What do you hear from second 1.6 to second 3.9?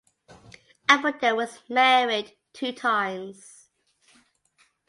married two times.